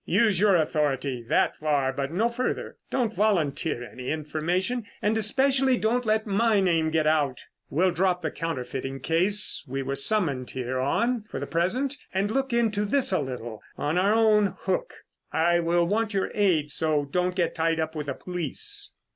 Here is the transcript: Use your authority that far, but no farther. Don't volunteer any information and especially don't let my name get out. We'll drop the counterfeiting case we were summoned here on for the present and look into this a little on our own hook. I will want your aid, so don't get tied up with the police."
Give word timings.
Use 0.03 0.39
your 0.39 0.55
authority 0.55 1.21
that 1.21 1.55
far, 1.57 1.93
but 1.93 2.11
no 2.11 2.27
farther. 2.27 2.75
Don't 2.89 3.13
volunteer 3.13 3.83
any 3.83 4.09
information 4.09 4.83
and 4.99 5.15
especially 5.15 5.77
don't 5.77 6.07
let 6.07 6.25
my 6.25 6.59
name 6.59 6.89
get 6.89 7.05
out. 7.05 7.43
We'll 7.69 7.91
drop 7.91 8.23
the 8.23 8.31
counterfeiting 8.31 9.01
case 9.01 9.63
we 9.67 9.83
were 9.83 9.93
summoned 9.93 10.49
here 10.49 10.79
on 10.79 11.25
for 11.29 11.39
the 11.39 11.45
present 11.45 11.97
and 12.15 12.31
look 12.31 12.51
into 12.51 12.83
this 12.83 13.11
a 13.11 13.19
little 13.19 13.61
on 13.77 13.99
our 13.99 14.15
own 14.15 14.55
hook. 14.61 14.91
I 15.31 15.59
will 15.59 15.85
want 15.85 16.15
your 16.15 16.31
aid, 16.33 16.71
so 16.71 17.05
don't 17.05 17.35
get 17.35 17.53
tied 17.53 17.79
up 17.79 17.93
with 17.93 18.07
the 18.07 18.15
police." 18.15 18.93